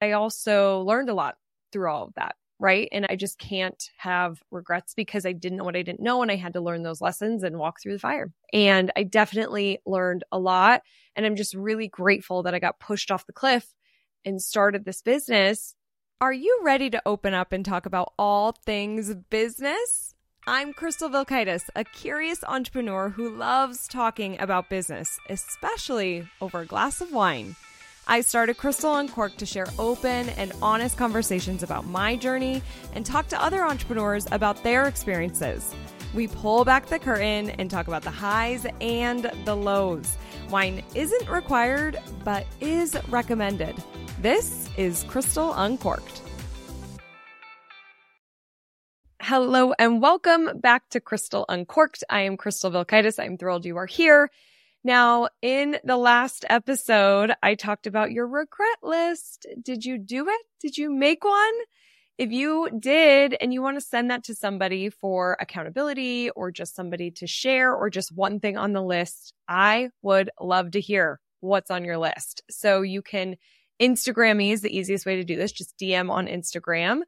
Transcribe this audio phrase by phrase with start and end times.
[0.00, 1.36] I also learned a lot
[1.72, 2.36] through all of that.
[2.58, 2.88] Right.
[2.92, 6.20] And I just can't have regrets because I didn't know what I didn't know.
[6.20, 8.30] And I had to learn those lessons and walk through the fire.
[8.52, 10.82] And I definitely learned a lot.
[11.16, 13.72] And I'm just really grateful that I got pushed off the cliff
[14.26, 15.74] and started this business.
[16.20, 20.14] Are you ready to open up and talk about all things business?
[20.46, 27.00] I'm Crystal Vilkaitis, a curious entrepreneur who loves talking about business, especially over a glass
[27.00, 27.56] of wine.
[28.10, 32.60] I started Crystal Uncorked to share open and honest conversations about my journey
[32.92, 35.72] and talk to other entrepreneurs about their experiences.
[36.12, 40.18] We pull back the curtain and talk about the highs and the lows.
[40.48, 43.76] Wine isn't required, but is recommended.
[44.20, 46.20] This is Crystal Uncorked.
[49.22, 52.02] Hello and welcome back to Crystal Uncorked.
[52.10, 53.22] I am Crystal Vilkaitis.
[53.22, 54.32] I'm thrilled you are here.
[54.82, 59.46] Now, in the last episode, I talked about your regret list.
[59.62, 60.40] Did you do it?
[60.60, 61.52] Did you make one?
[62.16, 66.74] If you did and you want to send that to somebody for accountability or just
[66.74, 71.20] somebody to share or just one thing on the list, I would love to hear
[71.40, 72.42] what's on your list.
[72.50, 73.36] So you can
[73.80, 75.52] Instagram me is the easiest way to do this.
[75.52, 77.00] Just DM on Instagram.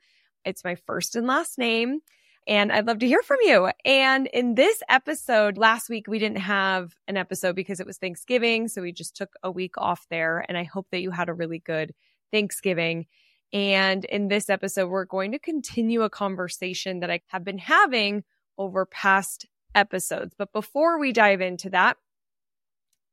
[0.45, 2.01] It's my first and last name
[2.47, 3.71] and I'd love to hear from you.
[3.85, 8.69] And in this episode, last week we didn't have an episode because it was Thanksgiving.
[8.69, 10.45] So we just took a week off there.
[10.49, 11.95] And I hope that you had a really good
[12.33, 13.07] Thanksgiving.
[13.53, 18.25] And in this episode, we're going to continue a conversation that I have been having
[18.59, 20.35] over past episodes.
[20.37, 21.97] But before we dive into that,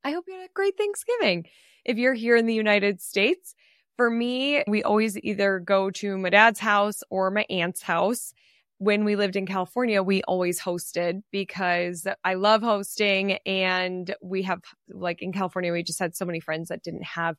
[0.03, 1.45] I hope you had a great Thanksgiving.
[1.85, 3.53] If you're here in the United States,
[3.97, 8.33] for me, we always either go to my dad's house or my aunt's house
[8.80, 13.33] when we lived in California, we always hosted because I love hosting.
[13.45, 17.35] And we have, like in California, we just had so many friends that didn't have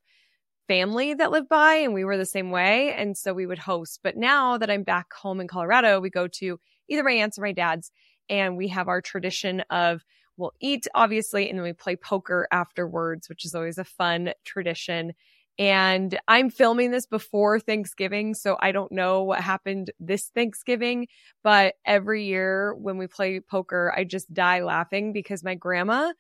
[0.69, 2.93] family that lived by, and we were the same way.
[2.93, 4.01] And so we would host.
[4.05, 7.43] But now that I'm back home in Colorado, we go to either my aunt's or
[7.43, 7.91] my dad's,
[8.29, 10.05] and we have our tradition of
[10.37, 15.13] we'll eat, obviously, and then we play poker afterwards, which is always a fun tradition.
[15.61, 21.07] And I'm filming this before Thanksgiving, so I don't know what happened this Thanksgiving.
[21.45, 26.15] But every year when we play poker, I just die laughing because my grandma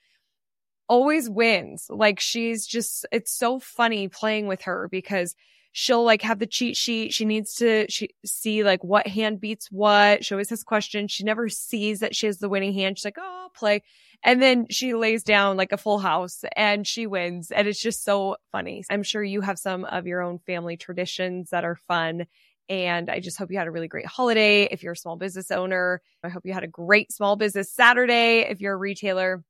[0.90, 1.86] always wins.
[1.88, 5.34] Like she's just, it's so funny playing with her because
[5.72, 7.12] she'll like have the cheat sheet.
[7.12, 10.25] She needs to she, see like what hand beats what.
[10.25, 11.12] She always has questions.
[11.12, 12.98] She never sees that she has the winning hand.
[12.98, 13.82] She's like, oh, I'll play.
[14.22, 17.50] And then she lays down like a full house and she wins.
[17.50, 18.84] And it's just so funny.
[18.91, 22.26] I'm sure you have some of your own family traditions that are fun.
[22.69, 24.64] And I just hope you had a really great holiday.
[24.64, 28.41] If you're a small business owner, I hope you had a great small business Saturday.
[28.41, 29.42] If you're a retailer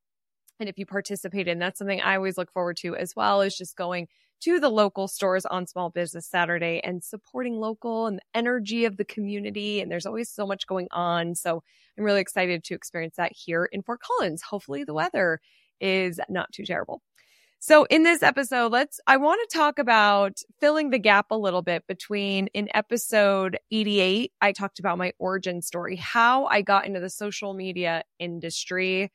[0.61, 3.57] and if you participated, and that's something I always look forward to as well is
[3.57, 4.07] just going
[4.41, 8.97] to the local stores on Small Business Saturday and supporting local and the energy of
[8.97, 9.81] the community.
[9.81, 11.33] And there's always so much going on.
[11.33, 11.63] So
[11.97, 14.43] I'm really excited to experience that here in Fort Collins.
[14.43, 15.39] Hopefully the weather
[15.79, 17.01] is not too terrible.
[17.57, 21.63] So in this episode, let's, I want to talk about filling the gap a little
[21.63, 26.99] bit between in episode 88, I talked about my origin story, how I got into
[26.99, 29.11] the social media industry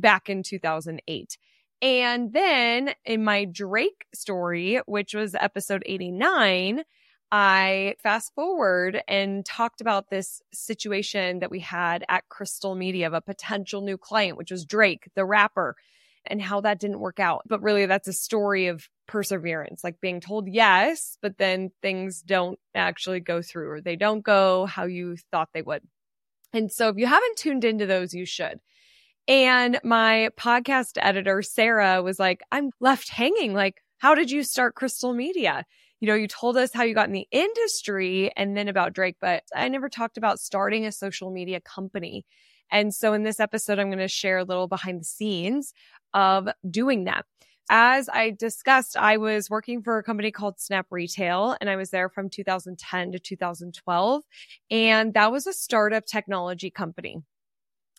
[0.00, 1.38] back in 2008.
[1.80, 6.82] And then in my Drake story, which was episode 89,
[7.30, 13.12] I fast forward and talked about this situation that we had at Crystal Media of
[13.12, 15.76] a potential new client, which was Drake, the rapper,
[16.24, 17.42] and how that didn't work out.
[17.46, 22.58] But really, that's a story of perseverance, like being told yes, but then things don't
[22.74, 25.82] actually go through or they don't go how you thought they would.
[26.52, 28.60] And so if you haven't tuned into those, you should.
[29.28, 33.52] And my podcast editor, Sarah, was like, I'm left hanging.
[33.52, 35.66] Like, how did you start Crystal Media?
[36.00, 39.16] You know, you told us how you got in the industry and then about Drake,
[39.20, 42.24] but I never talked about starting a social media company.
[42.72, 45.74] And so in this episode, I'm going to share a little behind the scenes
[46.14, 47.26] of doing that.
[47.70, 51.90] As I discussed, I was working for a company called Snap Retail and I was
[51.90, 54.22] there from 2010 to 2012.
[54.70, 57.18] And that was a startup technology company.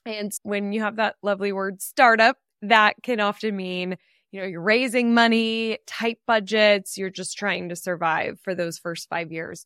[0.05, 3.97] And when you have that lovely word startup, that can often mean,
[4.31, 9.09] you know, you're raising money, tight budgets, you're just trying to survive for those first
[9.09, 9.65] five years.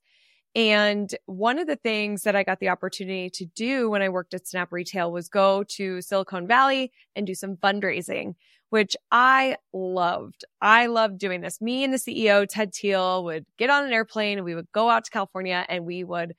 [0.56, 4.36] And one of the things that I got the opportunity to do when I worked
[4.36, 8.36] at Snap Retail was go to Silicon Valley and do some fundraising,
[8.70, 10.46] which I loved.
[10.62, 11.60] I loved doing this.
[11.60, 14.92] Me and the CEO, Ted Teal, would get on an airplane and we would go
[14.92, 16.36] out to California and we would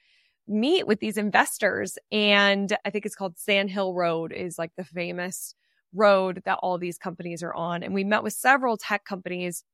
[0.47, 1.99] meet with these investors.
[2.13, 5.55] And I think it's called Sand Hill Road is like the famous
[5.95, 7.83] road that all these companies are on.
[7.83, 9.65] And we met with several tech companies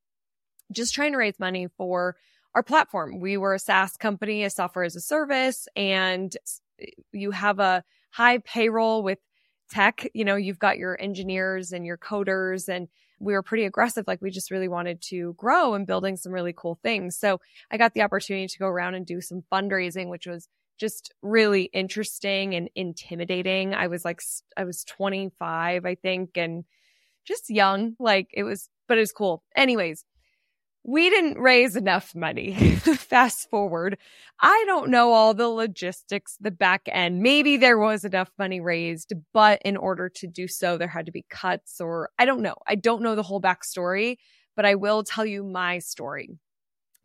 [0.72, 2.16] just trying to raise money for
[2.54, 3.20] our platform.
[3.20, 6.36] We were a SaaS company, a software as a service, and
[7.12, 9.18] you have a high payroll with
[9.70, 10.08] tech.
[10.14, 12.88] You know, you've got your engineers and your coders and
[13.20, 14.04] we were pretty aggressive.
[14.06, 17.16] Like we just really wanted to grow and building some really cool things.
[17.16, 17.40] So
[17.70, 20.48] I got the opportunity to go around and do some fundraising, which was
[20.80, 23.74] just really interesting and intimidating.
[23.74, 24.22] I was like,
[24.56, 26.64] I was 25, I think, and
[27.26, 27.94] just young.
[28.00, 29.44] Like it was, but it was cool.
[29.54, 30.04] Anyways,
[30.82, 32.54] we didn't raise enough money.
[32.76, 33.98] Fast forward.
[34.40, 37.20] I don't know all the logistics, the back end.
[37.20, 41.12] Maybe there was enough money raised, but in order to do so, there had to
[41.12, 42.56] be cuts or I don't know.
[42.66, 44.16] I don't know the whole backstory,
[44.56, 46.30] but I will tell you my story.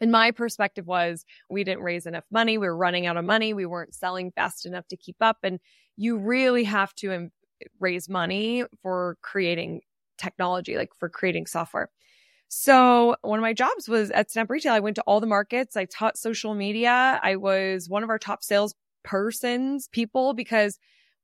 [0.02, 2.58] And my perspective was we didn't raise enough money.
[2.58, 3.54] We were running out of money.
[3.54, 5.38] We weren't selling fast enough to keep up.
[5.44, 5.60] And
[5.96, 7.32] you really have to um,
[7.80, 9.82] raise money for creating
[10.18, 11.90] technology, like for creating software.
[12.48, 14.74] So one of my jobs was at Snap Retail.
[14.74, 15.76] I went to all the markets.
[15.76, 17.20] I taught social media.
[17.24, 20.78] I was one of our top sales persons, people, because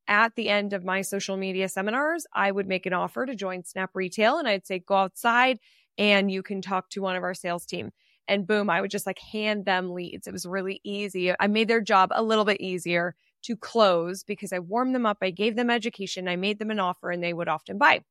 [0.08, 3.64] at the end of my social media seminars, I would make an offer to join
[3.64, 5.60] Snap Retail and I'd say, go outside
[5.98, 7.92] and you can talk to one of our sales team.
[8.28, 10.28] And boom, I would just like hand them leads.
[10.28, 11.34] It was really easy.
[11.40, 15.18] I made their job a little bit easier to close because I warmed them up.
[15.22, 16.28] I gave them education.
[16.28, 18.02] I made them an offer and they would often buy.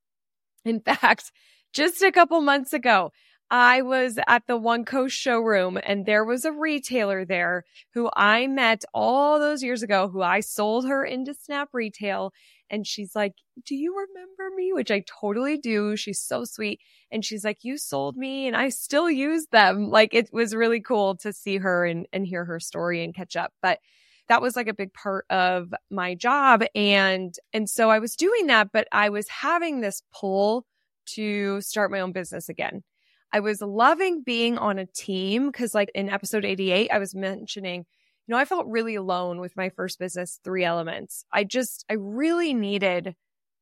[0.65, 1.33] In fact,
[1.73, 3.13] just a couple months ago,
[3.51, 7.65] I was at the OneCoast showroom and there was a retailer there
[7.95, 12.33] who I met all those years ago who I sold her into Snap Retail.
[12.71, 13.35] And she's like,
[13.65, 14.73] Do you remember me?
[14.73, 15.97] Which I totally do.
[15.97, 16.81] She's so sweet.
[17.11, 19.91] And she's like, You sold me and I still use them.
[19.91, 23.37] Like it was really cool to see her and, and hear her story and catch
[23.37, 23.53] up.
[23.63, 23.81] But
[24.29, 26.63] that was like a big part of my job.
[26.75, 30.67] And, and so I was doing that, but I was having this pull
[31.15, 32.85] to start my own business again.
[33.33, 37.87] I was loving being on a team because, like in episode 88, I was mentioning,
[38.27, 41.25] you know, I felt really alone with my first business, Three Elements.
[41.33, 43.15] I just, I really needed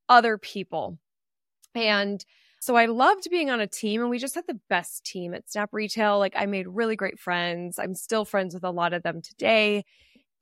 [0.08, 0.98] other people.
[1.74, 2.24] And
[2.60, 5.50] so I loved being on a team and we just had the best team at
[5.50, 6.18] Snap Retail.
[6.18, 7.78] Like I made really great friends.
[7.78, 9.84] I'm still friends with a lot of them today.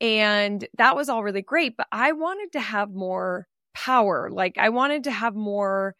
[0.01, 4.31] And that was all really great, but I wanted to have more power.
[4.31, 5.95] Like I wanted to have more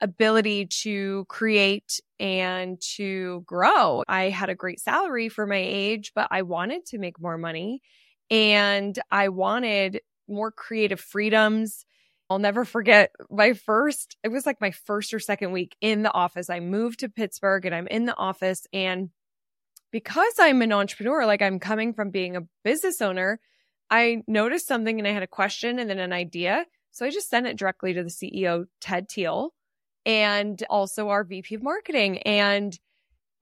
[0.00, 4.02] ability to create and to grow.
[4.08, 7.82] I had a great salary for my age, but I wanted to make more money
[8.30, 11.84] and I wanted more creative freedoms.
[12.30, 16.12] I'll never forget my first, it was like my first or second week in the
[16.12, 16.50] office.
[16.50, 18.66] I moved to Pittsburgh and I'm in the office.
[18.72, 19.10] And
[19.90, 23.40] because I'm an entrepreneur, like I'm coming from being a business owner,
[23.90, 26.66] I noticed something and I had a question and then an idea.
[26.90, 29.54] So I just sent it directly to the CEO, Ted Teal
[30.08, 32.18] and also our VP of marketing.
[32.20, 32.76] And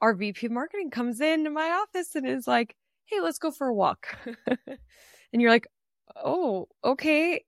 [0.02, 2.76] our VP of marketing comes into my office and is like,
[3.06, 4.08] Hey, let's go for a walk.
[4.66, 5.68] and you're like,
[6.22, 7.44] Oh, okay.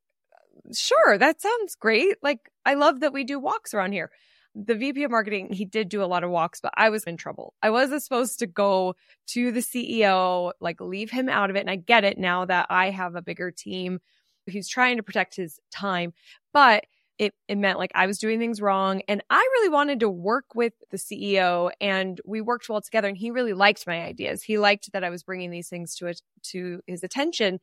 [0.73, 1.19] Sure.
[1.19, 2.17] That sounds great.
[2.23, 4.11] Like, I love that we do walks around here.
[4.55, 7.17] The VP of marketing, he did do a lot of walks, but I was in
[7.17, 7.55] trouble.
[7.63, 8.95] I wasn't supposed to go
[9.29, 11.61] to the CEO, like leave him out of it.
[11.61, 14.01] And I get it now that I have a bigger team.
[14.47, 16.13] He's trying to protect his time,
[16.53, 16.85] but
[17.19, 19.03] it, it meant like I was doing things wrong.
[19.09, 23.09] And I really wanted to work with the CEO and we worked well together.
[23.09, 24.43] And he really liked my ideas.
[24.43, 27.59] He liked that I was bringing these things to it, to his attention.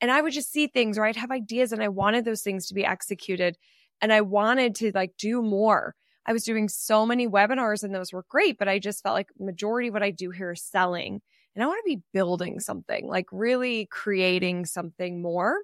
[0.00, 2.68] And I would just see things or I'd have ideas and I wanted those things
[2.68, 3.58] to be executed.
[4.00, 5.94] And I wanted to like do more.
[6.24, 9.28] I was doing so many webinars and those were great, but I just felt like
[9.38, 11.20] majority of what I do here is selling.
[11.54, 15.58] And I want to be building something, like really creating something more.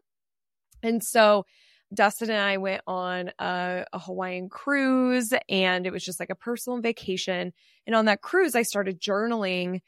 [0.83, 1.45] And so
[1.95, 6.35] Dustin and I went on a, a, Hawaiian cruise and it was just like a
[6.35, 7.53] personal vacation.
[7.87, 9.81] And on that cruise, I started journaling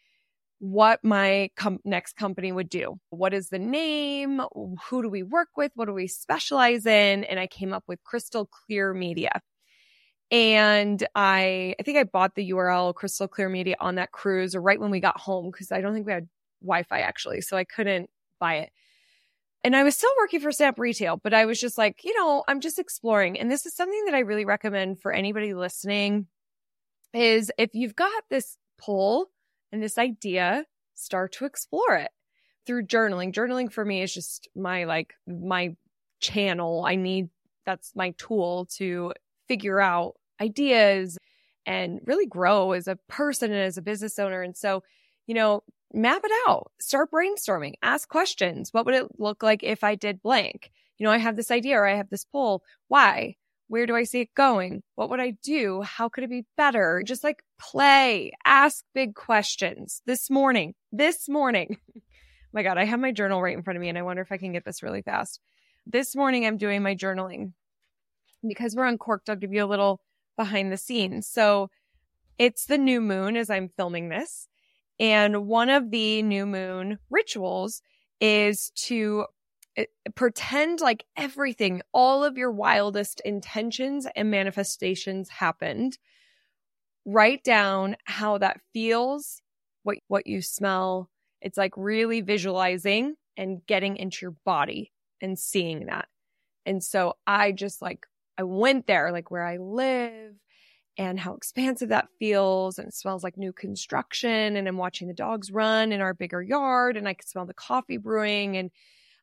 [0.61, 2.99] what my com- next company would do.
[3.11, 4.40] What is the name?
[4.88, 5.73] Who do we work with?
[5.75, 7.25] What do we specialize in?
[7.25, 9.40] And I came up with Crystal Clear Media.
[10.31, 14.81] And I, I think I bought the URL Crystal Clear Media on that cruise right
[14.81, 16.28] when we got home because I don't think we had
[16.62, 17.40] Wi Fi actually.
[17.40, 18.71] So I couldn't buy it.
[19.65, 22.45] And I was still working for Snap Retail, but I was just like, you know,
[22.47, 23.38] I'm just exploring.
[23.38, 26.27] And this is something that I really recommend for anybody listening
[27.12, 29.27] is if you've got this pull
[29.73, 32.11] and this idea, start to explore it
[32.67, 33.33] through journaling.
[33.33, 35.77] Journaling for me is just my like my
[36.21, 36.85] channel.
[36.87, 37.29] I need
[37.67, 39.12] that's my tool to
[39.49, 41.19] figure out ideas
[41.67, 44.43] and really grow as a person and as a business owner.
[44.43, 44.83] And so,
[45.27, 48.73] you know, map it out, start brainstorming, ask questions.
[48.73, 50.71] What would it look like if I did blank?
[50.99, 52.62] You know, I have this idea or I have this pull.
[52.88, 53.37] Why?
[53.68, 54.83] Where do I see it going?
[54.95, 55.83] What would I do?
[55.83, 57.02] How could it be better?
[57.04, 60.02] Just like play, ask big questions.
[60.07, 61.78] This morning, this morning,
[62.52, 64.33] my God, I have my journal right in front of me and I wonder if
[64.33, 65.40] I can get this really fast.
[65.87, 67.52] This morning, I'm doing my journaling
[68.47, 69.28] because we're uncorked.
[69.28, 70.00] I'll give you a little
[70.37, 71.26] behind the scenes.
[71.26, 71.71] So
[72.38, 74.49] it's the new moon as I'm filming this.
[75.00, 77.83] And one of the new moon rituals
[78.21, 79.26] is to
[79.76, 85.99] eh, pretend like everything, all of your wildest intentions and manifestations happened.
[87.05, 89.40] Write down how that feels,
[89.85, 91.09] what, what you smell.
[91.40, 96.09] It's like really visualizing and getting into your body and seeing that.
[96.67, 100.35] And so I just like, I went there, like where I live
[100.99, 102.78] and how expansive that feels.
[102.78, 104.57] And it smells like new construction.
[104.57, 107.55] And I'm watching the dogs run in our bigger yard and I can smell the
[107.55, 108.57] coffee brewing.
[108.57, 108.71] And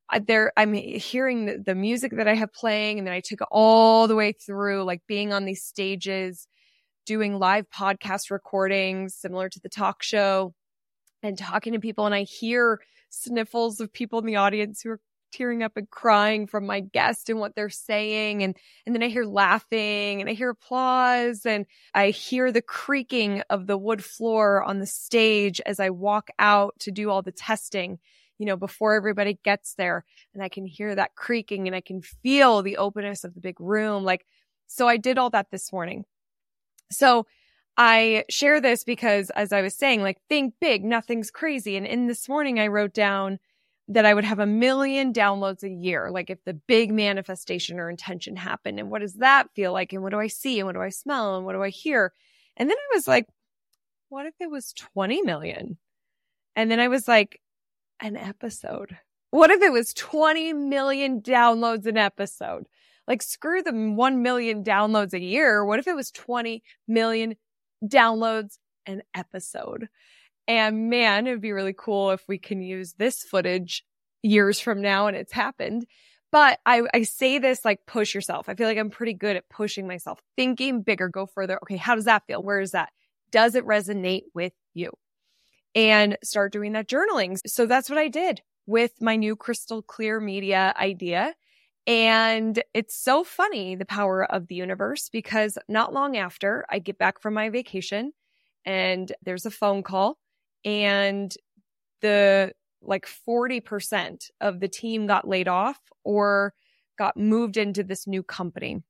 [0.09, 2.97] I, there, I'm hearing the, the music that I have playing.
[2.97, 6.47] And then I took all the way through, like being on these stages,
[7.05, 10.53] doing live podcast recordings similar to the talk show
[11.21, 12.05] and talking to people.
[12.05, 12.79] And I hear
[13.09, 14.99] sniffles of people in the audience who are
[15.35, 18.43] tearing up and crying from my guest and what they're saying.
[18.43, 23.43] And, and then I hear laughing and I hear applause and I hear the creaking
[23.49, 27.31] of the wood floor on the stage as I walk out to do all the
[27.31, 27.99] testing,
[28.37, 30.05] you know, before everybody gets there.
[30.33, 33.59] And I can hear that creaking and I can feel the openness of the big
[33.59, 34.03] room.
[34.03, 34.25] Like,
[34.67, 36.05] so I did all that this morning.
[36.91, 37.25] So
[37.77, 41.75] I share this because as I was saying, like think big, nothing's crazy.
[41.75, 43.39] And in this morning, I wrote down,
[43.87, 46.09] that I would have a million downloads a year.
[46.09, 49.93] Like if the big manifestation or intention happened and what does that feel like?
[49.93, 50.59] And what do I see?
[50.59, 51.37] And what do I smell?
[51.37, 52.11] And what do I hear?
[52.57, 53.27] And then I was like,
[54.09, 55.77] what if it was 20 million?
[56.55, 57.41] And then I was like,
[58.01, 58.97] an episode.
[59.31, 62.67] What if it was 20 million downloads an episode?
[63.07, 65.63] Like screw the 1 million downloads a year.
[65.65, 67.35] What if it was 20 million
[67.83, 69.89] downloads an episode?
[70.47, 73.83] And man, it'd be really cool if we can use this footage
[74.21, 75.85] years from now and it's happened.
[76.31, 78.49] But I, I say this like push yourself.
[78.49, 81.57] I feel like I'm pretty good at pushing myself, thinking bigger, go further.
[81.63, 82.43] Okay, how does that feel?
[82.43, 82.89] Where is that?
[83.31, 84.91] Does it resonate with you?
[85.73, 87.39] And start doing that journaling.
[87.47, 91.35] So that's what I did with my new crystal clear media idea.
[91.87, 96.97] And it's so funny, the power of the universe, because not long after I get
[96.97, 98.11] back from my vacation
[98.65, 100.17] and there's a phone call
[100.65, 101.33] and
[102.01, 106.53] the like 40% of the team got laid off or
[106.97, 108.83] got moved into this new company.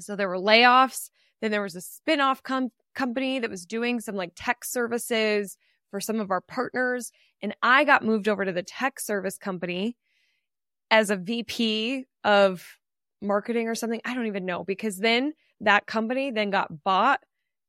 [0.00, 1.10] So there were layoffs.
[1.40, 5.56] Then there was a spin-off com- company that was doing some like tech services
[5.90, 7.12] for some of our partners.
[7.42, 9.96] And I got moved over to the tech service company
[10.90, 12.64] as a VP of
[13.20, 14.00] marketing or something.
[14.04, 17.20] I don't even know because then that company then got bought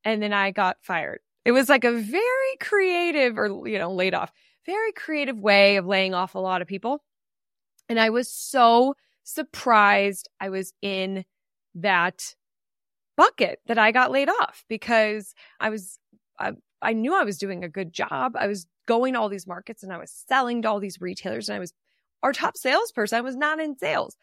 [0.03, 1.19] and then I got fired.
[1.45, 4.31] It was like a very creative or, you know, laid off,
[4.65, 7.01] very creative way of laying off a lot of people.
[7.87, 11.25] And I was so surprised I was in
[11.75, 12.35] that
[13.17, 15.99] bucket that I got laid off because I was,
[16.39, 18.35] I, I knew I was doing a good job.
[18.35, 21.49] I was going to all these markets and I was selling to all these retailers
[21.49, 21.73] and I was
[22.23, 23.17] our top salesperson.
[23.17, 24.17] I was not in sales.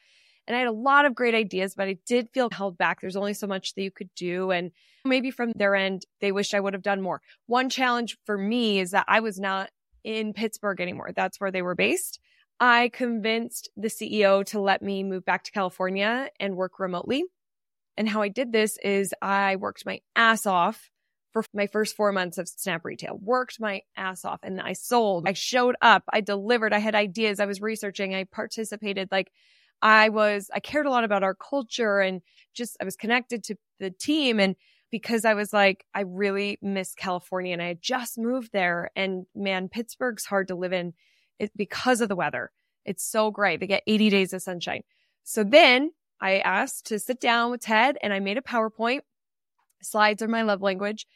[0.46, 3.00] And I had a lot of great ideas, but I did feel held back.
[3.00, 4.50] There's only so much that you could do.
[4.50, 4.70] And
[5.04, 7.20] maybe from their end, they wished I would have done more.
[7.46, 9.70] One challenge for me is that I was not
[10.04, 11.10] in Pittsburgh anymore.
[11.14, 12.20] That's where they were based.
[12.60, 17.24] I convinced the CEO to let me move back to California and work remotely.
[17.96, 20.90] And how I did this is I worked my ass off
[21.32, 25.28] for my first four months of Snap Retail, worked my ass off and I sold.
[25.28, 26.04] I showed up.
[26.10, 26.72] I delivered.
[26.72, 27.40] I had ideas.
[27.40, 28.14] I was researching.
[28.14, 29.08] I participated.
[29.10, 29.30] Like
[29.82, 32.22] I was, I cared a lot about our culture and
[32.54, 34.40] just, I was connected to the team.
[34.40, 34.56] And
[34.90, 38.90] because I was like, I really miss California and I had just moved there.
[38.96, 40.94] And man, Pittsburgh's hard to live in
[41.54, 42.50] because of the weather.
[42.84, 43.60] It's so great.
[43.60, 44.82] They get 80 days of sunshine.
[45.24, 49.00] So then I asked to sit down with Ted and I made a PowerPoint.
[49.82, 51.06] Slides are my love language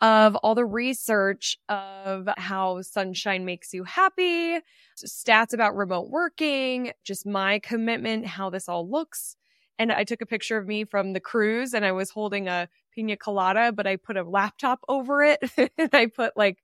[0.00, 4.60] of all the research of how sunshine makes you happy,
[4.96, 9.36] stats about remote working, just my commitment, how this all looks.
[9.78, 12.68] And I took a picture of me from the cruise and I was holding a
[12.94, 15.40] pina colada, but I put a laptop over it.
[15.78, 16.58] and I put like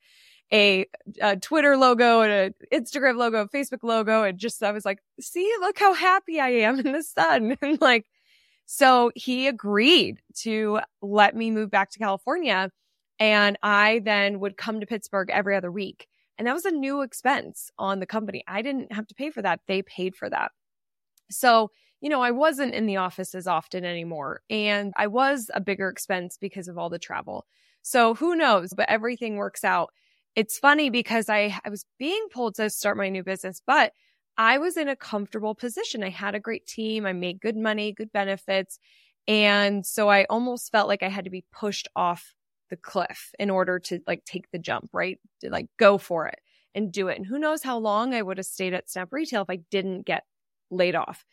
[0.52, 0.86] a,
[1.20, 4.24] a, Twitter logo and an Instagram logo, a Facebook logo.
[4.24, 7.56] And just, I was like, see, look how happy I am in the sun.
[7.62, 8.06] and like,
[8.66, 12.70] so he agreed to let me move back to California.
[13.18, 16.09] And I then would come to Pittsburgh every other week.
[16.37, 18.42] And that was a new expense on the company.
[18.49, 19.61] I didn't have to pay for that.
[19.68, 20.50] They paid for that.
[21.30, 24.40] So, you know, I wasn't in the office as often anymore.
[24.50, 27.47] And I was a bigger expense because of all the travel.
[27.83, 28.75] So who knows?
[28.75, 29.90] But everything works out.
[30.37, 33.92] it's funny because I, I was being pulled to start my new business, but
[34.37, 36.02] I was in a comfortable position.
[36.02, 37.06] I had a great team.
[37.06, 38.78] I made good money, good benefits.
[39.28, 42.35] And so I almost felt like I had to be pushed off
[42.74, 45.20] the cliff in order to like take the jump, right?
[45.42, 46.40] To like go for it
[46.74, 47.16] and do it.
[47.16, 50.02] And who knows how long I would have stayed at Snap Retail if I didn't
[50.02, 50.24] get
[50.70, 51.24] laid off.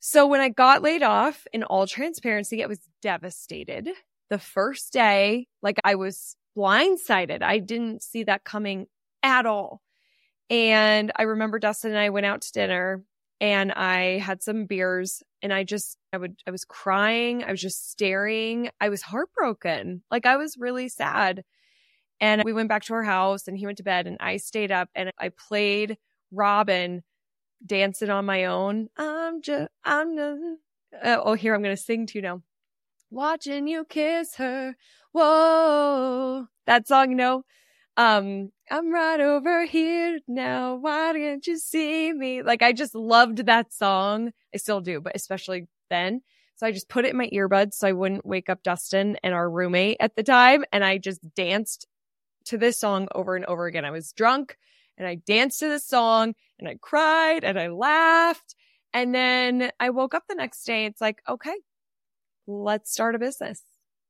[0.00, 3.88] So when I got laid off in all transparency, I was devastated.
[4.28, 7.42] The first day, like I was blindsided.
[7.42, 8.86] I didn't see that coming
[9.22, 9.82] at all.
[10.50, 13.04] And I remember Dustin and I went out to dinner
[13.40, 17.44] and I had some beers and I just, I would, I was crying.
[17.44, 18.70] I was just staring.
[18.80, 20.02] I was heartbroken.
[20.10, 21.44] Like I was really sad.
[22.18, 24.72] And we went back to our house and he went to bed and I stayed
[24.72, 25.98] up and I played
[26.32, 27.02] Robyn
[27.64, 28.88] dancing on my own.
[28.96, 30.42] I'm just, I'm just,
[31.04, 32.42] uh, oh, here I'm going to sing to you now.
[33.10, 34.76] Watching you kiss her.
[35.12, 36.46] Whoa.
[36.66, 37.44] That song, you know,
[37.96, 40.74] um, I'm right over here now.
[40.74, 42.42] Why didn't you see me?
[42.42, 44.32] Like, I just loved that song.
[44.54, 46.22] I still do, but especially then.
[46.56, 49.34] So I just put it in my earbuds so I wouldn't wake up Dustin and
[49.34, 50.64] our roommate at the time.
[50.72, 51.86] And I just danced
[52.46, 53.84] to this song over and over again.
[53.84, 54.56] I was drunk
[54.96, 58.54] and I danced to this song and I cried and I laughed.
[58.94, 60.86] And then I woke up the next day.
[60.86, 61.56] It's like, okay,
[62.46, 63.62] let's start a business.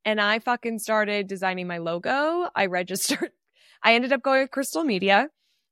[0.05, 2.49] And I fucking started designing my logo.
[2.55, 3.33] I registered
[3.83, 5.29] I ended up going with Crystal Media.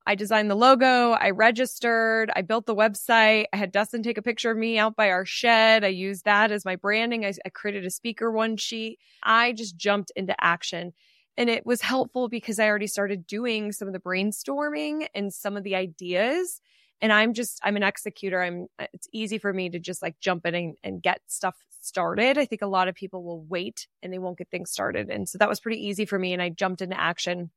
[0.07, 1.13] I designed the logo.
[1.13, 2.31] I registered.
[2.37, 3.47] I built the website.
[3.53, 5.83] I had Dustin take a picture of me out by our shed.
[5.83, 7.25] I used that as my branding.
[7.25, 8.99] I, I created a speaker one sheet.
[9.23, 10.93] I just jumped into action.
[11.37, 15.57] And it was helpful because I already started doing some of the brainstorming and some
[15.57, 16.61] of the ideas.
[17.01, 18.43] And I'm just, I'm an executor.
[18.43, 22.39] I'm, it's easy for me to just like jump in and, and get stuff started.
[22.39, 25.11] I think a lot of people will wait and they won't get things started.
[25.11, 26.35] And so that was pretty easy for me.
[26.35, 27.51] And I jumped into action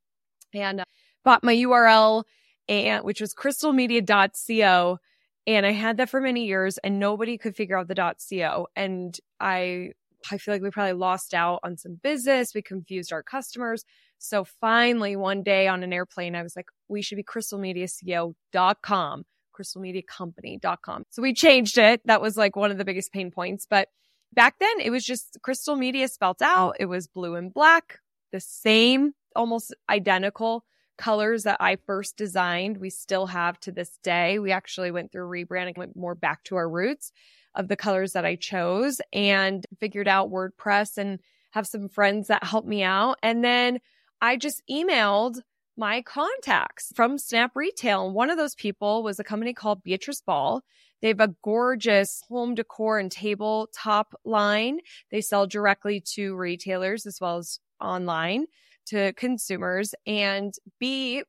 [0.54, 0.86] and uh,
[1.24, 2.24] bought my URL
[2.70, 4.98] and which was crystalmedia.co
[5.46, 9.18] and I had that for many years and nobody could figure out the .co and
[9.40, 9.92] I
[10.30, 12.54] I feel like we probably lost out on some business.
[12.54, 13.86] We confused our customers.
[14.18, 19.24] So finally one day on an airplane I was like we should be crystalmediaco.com,
[19.58, 21.04] crystalmediacompany.com.
[21.10, 22.02] So we changed it.
[22.06, 23.90] That was like one of the biggest pain points, but
[24.34, 26.78] back then it was just crystal media spelt out.
[26.80, 28.00] It was blue and black,
[28.32, 30.66] the same almost identical
[30.98, 32.78] colors that I first designed.
[32.78, 34.40] We still have to this day.
[34.40, 37.12] We actually went through rebranding, went more back to our roots
[37.56, 41.20] of the colors that I chose and figured out WordPress and
[41.52, 43.18] have some friends that helped me out.
[43.24, 43.80] And then
[44.22, 45.42] I just emailed
[45.78, 48.08] my contacts from Snap Retail.
[48.08, 50.64] And one of those people was a company called Beatrice Ball.
[51.02, 54.80] They have a gorgeous home decor and tabletop line.
[55.12, 58.48] They sell directly to retailers as well as online
[58.88, 61.24] to consumers and B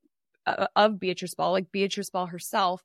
[0.47, 2.83] uh, of Beatrice Ball, like Beatrice Ball herself,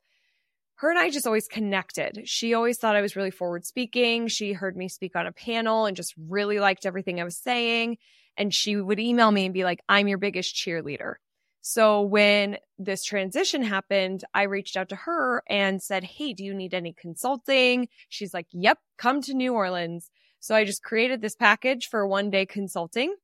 [0.75, 2.23] her and I just always connected.
[2.25, 4.27] She always thought I was really forward speaking.
[4.27, 7.97] She heard me speak on a panel and just really liked everything I was saying.
[8.35, 11.15] And she would email me and be like, I'm your biggest cheerleader.
[11.61, 16.53] So when this transition happened, I reached out to her and said, Hey, do you
[16.53, 17.87] need any consulting?
[18.09, 20.09] She's like, Yep, come to New Orleans.
[20.41, 23.15] So I just created this package for one day consulting.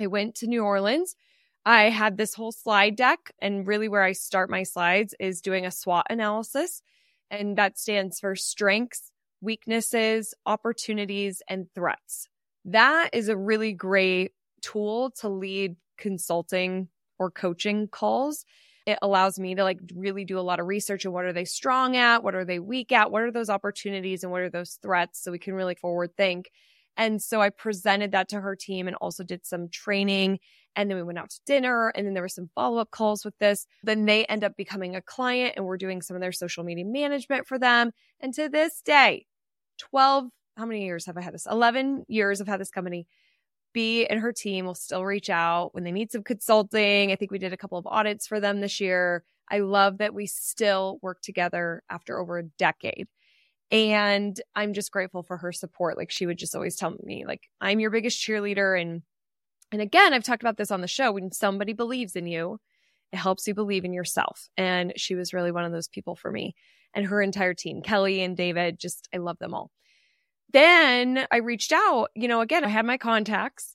[0.00, 1.14] I went to New Orleans.
[1.64, 5.64] I had this whole slide deck, and really where I start my slides is doing
[5.64, 6.82] a SWOT analysis.
[7.30, 12.28] And that stands for strengths, weaknesses, opportunities, and threats.
[12.66, 18.44] That is a really great tool to lead consulting or coaching calls.
[18.86, 21.46] It allows me to like really do a lot of research on what are they
[21.46, 22.22] strong at?
[22.22, 23.10] What are they weak at?
[23.10, 25.22] What are those opportunities and what are those threats?
[25.22, 26.50] So we can really forward think
[26.96, 30.38] and so I presented that to her team and also did some training.
[30.76, 33.24] And then we went out to dinner and then there were some follow up calls
[33.24, 33.66] with this.
[33.82, 36.84] Then they end up becoming a client and we're doing some of their social media
[36.84, 37.92] management for them.
[38.20, 39.26] And to this day,
[39.78, 40.26] 12,
[40.56, 41.46] how many years have I had this?
[41.50, 43.06] 11 years I've had this company.
[43.72, 47.10] B and her team will still reach out when they need some consulting.
[47.10, 49.24] I think we did a couple of audits for them this year.
[49.50, 53.08] I love that we still work together after over a decade.
[53.70, 55.96] And I'm just grateful for her support.
[55.96, 58.80] Like she would just always tell me, like, I'm your biggest cheerleader.
[58.80, 59.02] And
[59.72, 61.12] and again, I've talked about this on the show.
[61.12, 62.60] When somebody believes in you,
[63.12, 64.48] it helps you believe in yourself.
[64.56, 66.54] And she was really one of those people for me.
[66.94, 69.72] And her entire team, Kelly and David, just I love them all.
[70.52, 73.74] Then I reached out, you know, again, I had my contacts.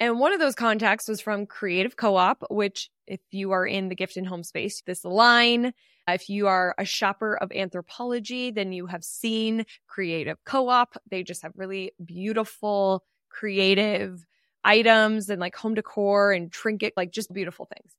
[0.00, 3.88] And one of those contacts was from Creative Co op, which, if you are in
[3.88, 5.72] the gift and home space, this line
[6.08, 10.96] if you are a shopper of Anthropologie, then you have seen Creative Co-op.
[11.10, 14.24] They just have really beautiful, creative
[14.64, 17.94] items and like home decor and trinket, like just beautiful things.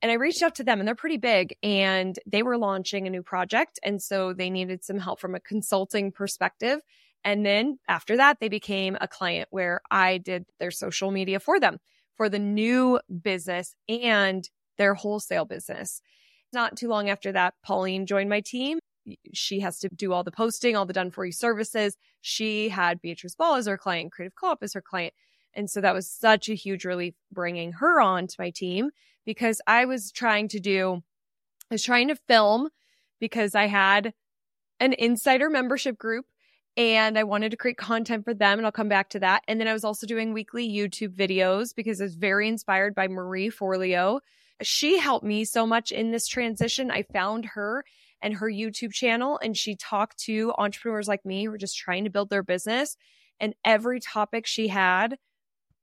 [0.00, 3.10] And I reached out to them and they're pretty big and they were launching a
[3.10, 3.78] new project.
[3.84, 6.80] And so they needed some help from a consulting perspective.
[7.24, 11.60] And then after that, they became a client where I did their social media for
[11.60, 11.78] them
[12.16, 16.00] for the new business and their wholesale business.
[16.52, 18.78] Not too long after that, Pauline joined my team.
[19.32, 21.96] She has to do all the posting, all the done for you services.
[22.20, 25.14] She had Beatrice Ball as her client, Creative Co-op as her client.
[25.54, 28.90] And so that was such a huge relief bringing her on to my team
[29.24, 31.02] because I was trying to do,
[31.70, 32.68] I was trying to film
[33.20, 34.14] because I had
[34.80, 36.26] an insider membership group
[36.76, 38.58] and I wanted to create content for them.
[38.58, 39.42] And I'll come back to that.
[39.46, 43.08] And then I was also doing weekly YouTube videos because I was very inspired by
[43.08, 44.20] Marie Forleo.
[44.62, 46.90] She helped me so much in this transition.
[46.90, 47.84] I found her
[48.22, 52.04] and her YouTube channel, and she talked to entrepreneurs like me who are just trying
[52.04, 52.96] to build their business.
[53.40, 55.18] And every topic she had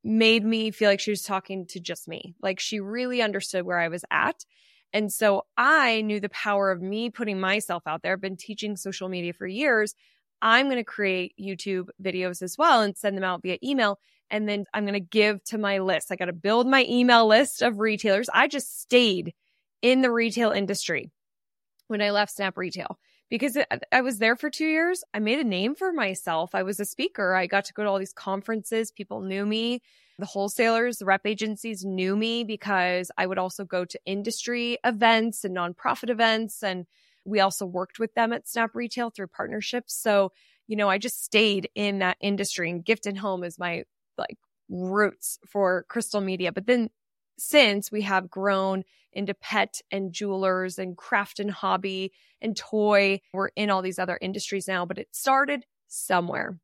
[0.04, 2.36] made me feel like she was talking to just me.
[2.42, 4.46] Like she really understood where I was at.
[4.94, 8.14] And so I knew the power of me putting myself out there.
[8.14, 9.94] I've been teaching social media for years.
[10.42, 14.00] I'm going to create YouTube videos as well and send them out via email.
[14.32, 16.12] And then I'm going to give to my list.
[16.12, 18.30] I got to build my email list of retailers.
[18.34, 19.34] I just stayed
[19.82, 21.12] in the retail industry
[21.88, 23.00] when I left Snap Retail
[23.30, 23.58] because
[23.92, 25.04] I was there for two years.
[25.14, 26.54] I made a name for myself.
[26.54, 27.36] I was a speaker.
[27.36, 28.92] I got to go to all these conferences.
[28.92, 29.82] People knew me.
[30.18, 35.46] The wholesalers, the rep agencies knew me because I would also go to industry events
[35.46, 36.62] and nonprofit events.
[36.62, 36.86] And
[37.30, 39.96] we also worked with them at Snap Retail through partnerships.
[39.96, 40.32] So,
[40.68, 43.84] you know, I just stayed in that industry and gift and home is my
[44.18, 44.38] like
[44.70, 46.52] roots for crystal media.
[46.52, 46.90] But then
[47.38, 52.12] since we have grown into pet and jewelers and craft and hobby
[52.42, 53.22] and toy.
[53.34, 56.60] We're in all these other industries now, but it started somewhere.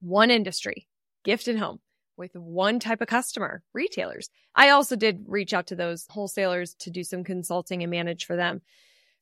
[0.00, 0.88] One industry,
[1.24, 1.80] gift and home
[2.16, 4.28] with one type of customer, retailers.
[4.54, 8.36] I also did reach out to those wholesalers to do some consulting and manage for
[8.36, 8.62] them.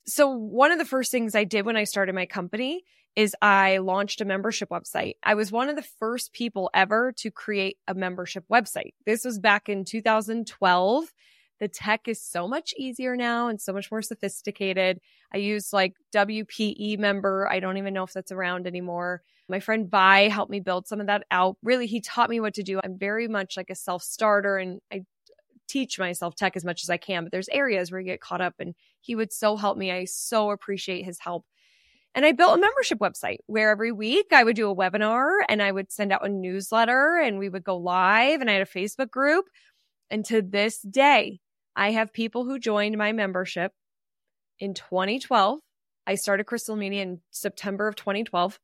[0.07, 2.83] So one of the first things I did when I started my company
[3.15, 5.15] is I launched a membership website.
[5.23, 8.95] I was one of the first people ever to create a membership website.
[9.05, 11.13] This was back in 2012.
[11.61, 14.99] The tech is so much easier now and so much more sophisticated.
[15.33, 17.49] I use like WP eMember.
[17.49, 19.23] I don't even know if that's around anymore.
[19.49, 21.57] My friend Vi helped me build some of that out.
[21.63, 22.81] Really, he taught me what to do.
[22.83, 25.03] I'm very much like a self starter and I
[25.73, 28.43] teach myself tech as much as I can, but there's areas where you get caught
[28.43, 29.91] up and he would so help me.
[29.91, 31.47] I so appreciate his help.
[32.15, 35.63] And I built a membership website where every week I would do a webinar and
[35.63, 38.67] I would send out a newsletter and we would go live and I had a
[38.67, 39.47] Facebook group.
[40.11, 41.41] And to this day,
[41.75, 43.73] I have people who joined my membership
[44.59, 45.61] in 2012.
[46.07, 48.61] I started Crystal Media in September of 2012.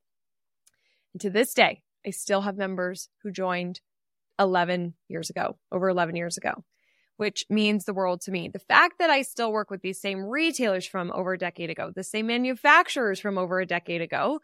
[1.15, 3.81] And to this day, I still have members who joined
[4.39, 6.65] 11 years ago, over 11 years ago
[7.19, 8.49] which means the world to me.
[8.49, 11.91] The fact that I still work with these same retailers from over a decade ago,
[11.95, 14.41] the same manufacturers from over a decade ago,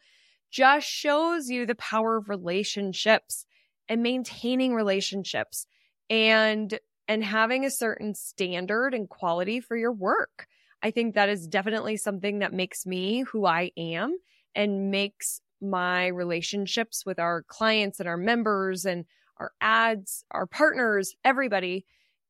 [0.51, 3.47] just shows you the power of relationships
[3.89, 5.67] and maintaining relationships
[6.11, 10.49] and and having a certain standard and quality for your work.
[10.83, 14.17] I think that is definitely something that makes me who I am
[14.55, 19.05] and makes my relationships with our clients and our members and
[19.39, 21.85] our ads, our partners, everybody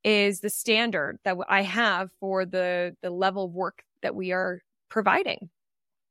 [0.05, 4.61] is the standard that I have for the the level of work that we are
[4.89, 5.51] providing.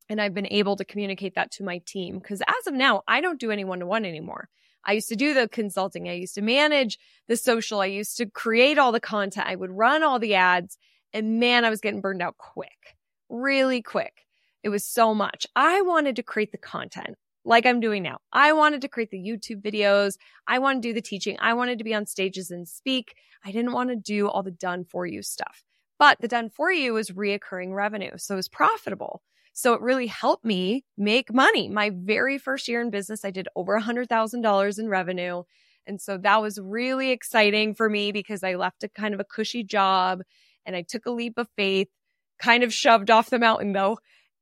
[0.10, 3.22] And I've been able to communicate that to my team because as of now, I
[3.22, 4.50] don't do any one to one anymore.
[4.86, 6.10] I used to do the consulting.
[6.10, 7.80] I used to manage the social.
[7.80, 9.48] I used to create all the content.
[9.48, 10.78] I would run all the ads.
[11.14, 12.98] And man, I was getting burned out quick,
[13.30, 14.26] really quick.
[14.62, 15.46] It was so much.
[15.56, 18.20] I wanted to create the content like I'm doing now.
[18.32, 20.18] I wanted to create the YouTube videos.
[20.48, 21.38] I want to do the teaching.
[21.40, 23.16] I wanted to be on stages and speak.
[23.44, 25.64] I didn't want to do all the done for you stuff.
[26.00, 28.12] But the done for you is reoccurring revenue.
[28.18, 29.22] So it was profitable.
[29.54, 31.70] So it really helped me make money.
[31.70, 35.44] My very first year in business, I did over a $100,000 in revenue.
[35.86, 39.26] And so that was really exciting for me because I left a kind of a
[39.26, 40.22] cushy job
[40.66, 41.90] and I took a leap of faith,
[42.40, 44.00] kind of shoved off the mountain though,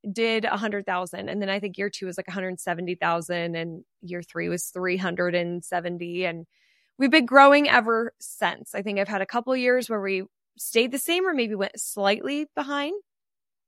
[0.09, 1.29] did a hundred thousand.
[1.29, 6.25] And then I think year two was like 170,000 and year three was 370.
[6.25, 6.45] And
[6.97, 8.73] we've been growing ever since.
[8.73, 10.23] I think I've had a couple years where we
[10.57, 12.93] stayed the same or maybe went slightly behind.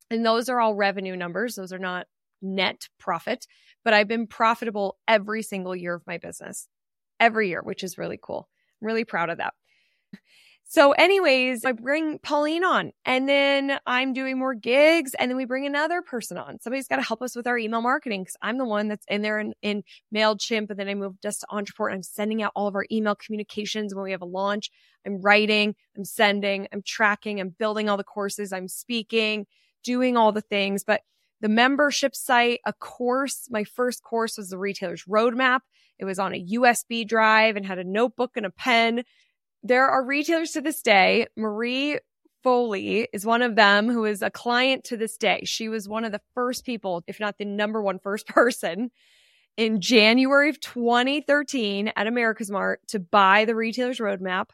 [0.10, 1.56] And those are all revenue numbers.
[1.56, 2.08] Those are not
[2.42, 3.48] net profit,
[3.84, 6.68] but I've been profitable every single year of my business,
[7.20, 8.50] every year, which is really cool.
[8.82, 9.54] I'm really proud of that.
[10.74, 15.46] So anyways, I bring Pauline on and then I'm doing more gigs and then we
[15.46, 16.60] bring another person on.
[16.60, 19.22] Somebody's got to help us with our email marketing because I'm the one that's in
[19.22, 20.72] there in, in MailChimp.
[20.72, 23.14] And then I moved just to Ontraport and I'm sending out all of our email
[23.14, 24.72] communications when we have a launch.
[25.06, 29.46] I'm writing, I'm sending, I'm tracking, I'm building all the courses, I'm speaking,
[29.84, 30.84] doing all the things.
[30.84, 31.02] But
[31.40, 35.60] the membership site, a course, my first course was the retailer's roadmap.
[36.00, 39.04] It was on a USB drive and had a notebook and a pen
[39.64, 41.28] there are retailers to this day.
[41.38, 42.00] Marie
[42.44, 45.42] Foley is one of them who is a client to this day.
[45.46, 48.92] She was one of the first people, if not the number one first person
[49.56, 54.50] in January of 2013 at AmericasMart to buy the retailer's roadmap.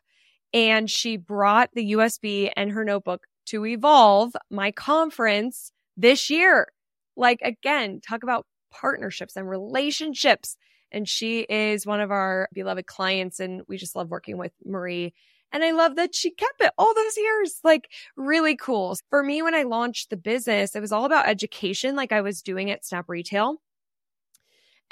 [0.54, 6.68] And she brought the USB and her notebook to Evolve, my conference this year.
[7.16, 10.58] Like, again, talk about partnerships and relationships
[10.92, 15.14] and she is one of our beloved clients and we just love working with Marie.
[15.52, 17.60] And I love that she kept it all those years.
[17.64, 18.96] Like really cool.
[19.10, 22.42] For me, when I launched the business, it was all about education, like I was
[22.42, 23.58] doing at Snap Retail.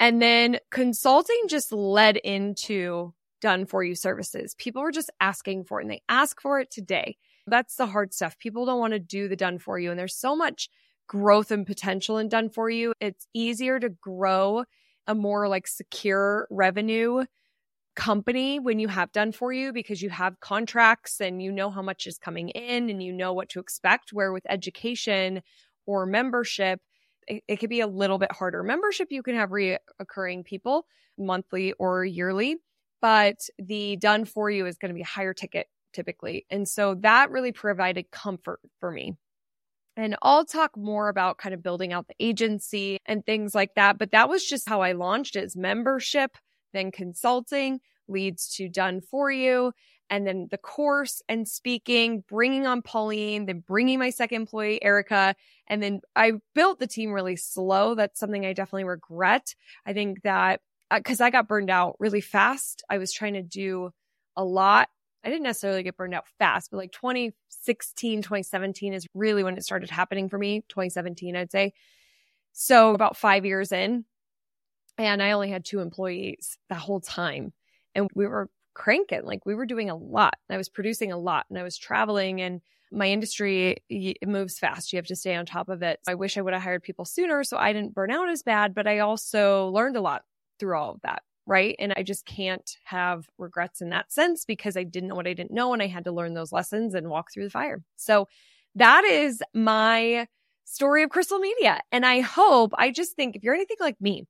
[0.00, 4.54] And then consulting just led into done for you services.
[4.56, 7.16] People were just asking for it and they ask for it today.
[7.46, 8.38] That's the hard stuff.
[8.38, 9.90] People don't want to do the done for you.
[9.90, 10.68] And there's so much
[11.08, 12.94] growth and potential in done for you.
[13.00, 14.64] It's easier to grow
[15.08, 17.24] a more like secure revenue
[17.96, 21.82] company when you have done for you because you have contracts and you know how
[21.82, 24.12] much is coming in and you know what to expect.
[24.12, 25.42] Where with education
[25.84, 26.80] or membership,
[27.26, 28.62] it, it could be a little bit harder.
[28.62, 30.86] Membership, you can have reoccurring people
[31.18, 32.58] monthly or yearly,
[33.02, 36.46] but the done for you is going to be higher ticket typically.
[36.50, 39.16] And so that really provided comfort for me.
[39.98, 43.98] And I'll talk more about kind of building out the agency and things like that.
[43.98, 46.38] But that was just how I launched it as membership,
[46.72, 49.72] then consulting leads to done for you.
[50.08, 55.34] And then the course and speaking, bringing on Pauline, then bringing my second employee, Erica.
[55.66, 57.96] And then I built the team really slow.
[57.96, 59.56] That's something I definitely regret.
[59.84, 60.60] I think that
[60.94, 63.90] because uh, I got burned out really fast, I was trying to do
[64.36, 64.88] a lot
[65.24, 66.92] I didn't necessarily get burned out fast, but like
[67.68, 70.62] 2016, 2017 is really when it started happening for me.
[70.68, 71.72] 2017, I'd say.
[72.52, 74.04] So about five years in,
[74.96, 77.52] and I only had two employees the whole time.
[77.94, 80.34] And we were cranking, like we were doing a lot.
[80.50, 84.92] I was producing a lot and I was traveling and my industry it moves fast.
[84.92, 86.00] You have to stay on top of it.
[86.08, 88.74] I wish I would have hired people sooner so I didn't burn out as bad,
[88.74, 90.22] but I also learned a lot
[90.58, 91.74] through all of that right?
[91.78, 95.32] And I just can't have regrets in that sense because I didn't know what I
[95.32, 97.82] didn't know and I had to learn those lessons and walk through the fire.
[97.96, 98.28] So
[98.74, 100.28] that is my
[100.64, 101.80] story of Crystal Media.
[101.90, 104.24] And I hope, I just think if you're anything like me,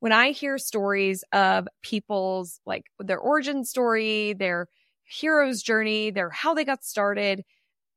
[0.00, 4.66] when I hear stories of people's like their origin story, their
[5.04, 7.44] hero's journey, their how they got started,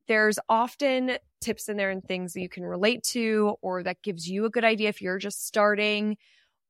[0.08, 4.30] there's often tips in there and things that you can relate to or that gives
[4.30, 6.16] you a good idea if you're just starting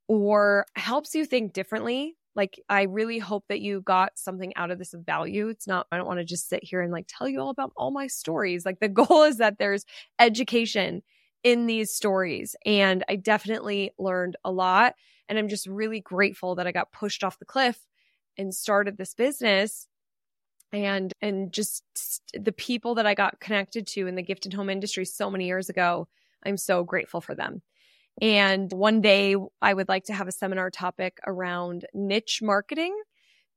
[0.07, 2.15] or helps you think differently.
[2.35, 5.49] Like, I really hope that you got something out of this of value.
[5.49, 7.73] It's not, I don't want to just sit here and like tell you all about
[7.75, 8.65] all my stories.
[8.65, 9.85] Like, the goal is that there's
[10.19, 11.01] education
[11.43, 12.55] in these stories.
[12.65, 14.95] And I definitely learned a lot.
[15.29, 17.79] And I'm just really grateful that I got pushed off the cliff
[18.37, 19.87] and started this business
[20.73, 21.83] and and just
[22.33, 25.45] the people that I got connected to in the gift and home industry so many
[25.45, 26.07] years ago.
[26.45, 27.61] I'm so grateful for them.
[28.21, 32.95] And one day I would like to have a seminar topic around niche marketing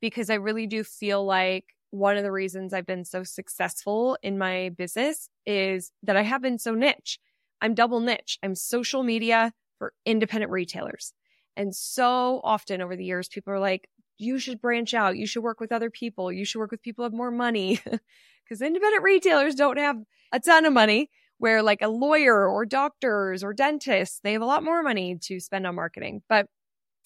[0.01, 4.39] because I really do feel like one of the reasons I've been so successful in
[4.39, 7.19] my business is that I have been so niche.
[7.61, 8.39] I'm double niche.
[8.43, 11.13] I'm social media for independent retailers.
[11.57, 15.17] And so often over the years, people are like, you should branch out.
[15.17, 16.31] You should work with other people.
[16.31, 17.81] You should work with people who have more money
[18.45, 19.97] because independent retailers don't have
[20.33, 21.11] a ton of money
[21.41, 25.41] where like a lawyer or doctors or dentists, they have a lot more money to
[25.41, 26.21] spend on marketing.
[26.29, 26.49] But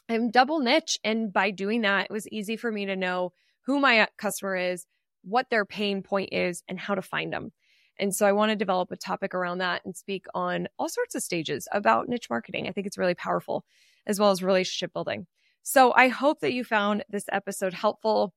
[0.09, 0.99] I'm double niche.
[1.05, 3.33] And by doing that, it was easy for me to know
[3.67, 4.87] who my customer is,
[5.23, 7.53] what their pain point is, and how to find them.
[7.97, 11.15] And so I want to develop a topic around that and speak on all sorts
[11.15, 12.67] of stages about niche marketing.
[12.67, 13.65] I think it's really powerful
[14.05, 15.29] as well as relationship building.
[15.63, 18.35] So I hope that you found this episode helpful.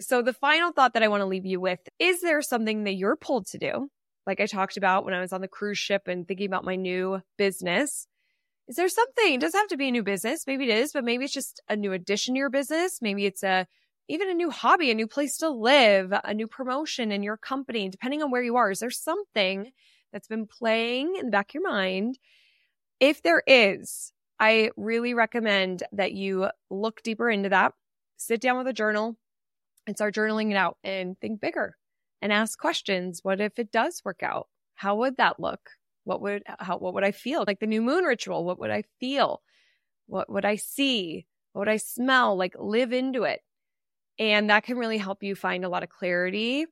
[0.00, 2.96] So the final thought that I want to leave you with is there something that
[2.96, 3.88] you're pulled to do
[4.30, 6.76] like I talked about when I was on the cruise ship and thinking about my
[6.76, 8.06] new business.
[8.68, 9.34] Is there something?
[9.34, 10.46] It doesn't have to be a new business.
[10.46, 13.00] Maybe it is, but maybe it's just a new addition to your business.
[13.02, 13.66] Maybe it's a
[14.08, 17.88] even a new hobby, a new place to live, a new promotion in your company,
[17.88, 18.70] depending on where you are.
[18.70, 19.72] Is there something
[20.12, 22.16] that's been playing in the back of your mind?
[23.00, 27.74] If there is, I really recommend that you look deeper into that,
[28.16, 29.16] sit down with a journal
[29.88, 31.76] and start journaling it out and think bigger
[32.22, 33.20] and ask questions.
[33.22, 34.48] What if it does work out?
[34.74, 35.60] How would that look?
[36.04, 37.44] What would how what would I feel?
[37.46, 39.42] Like the new moon ritual, what would I feel?
[40.06, 41.26] What would I see?
[41.52, 42.36] What would I smell?
[42.36, 43.40] Like live into it.
[44.18, 46.66] And that can really help you find a lot of clarity.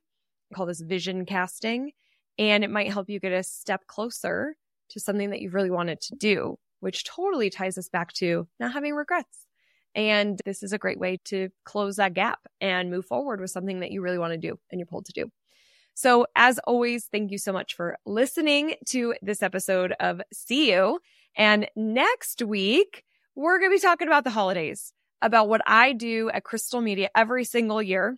[0.51, 1.91] I call this vision casting.
[2.37, 4.55] And it might help you get a step closer
[4.91, 8.73] to something that you really wanted to do, which totally ties us back to not
[8.73, 9.45] having regrets.
[9.95, 13.81] And this is a great way to close that gap and move forward with something
[13.81, 15.31] that you really want to do and you're pulled to do.
[15.99, 21.01] So, as always, thank you so much for listening to this episode of See You.
[21.35, 23.03] And next week,
[23.35, 27.09] we're going to be talking about the holidays, about what I do at Crystal Media
[27.13, 28.17] every single year.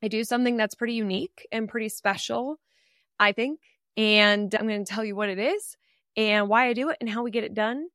[0.00, 2.60] I do something that's pretty unique and pretty special,
[3.18, 3.58] I think.
[3.96, 5.76] And I'm going to tell you what it is
[6.16, 7.88] and why I do it and how we get it done.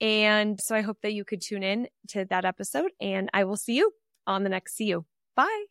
[0.00, 3.56] And so I hope that you could tune in to that episode and I will
[3.56, 3.90] see you
[4.24, 5.04] on the next See You.
[5.34, 5.64] Bye.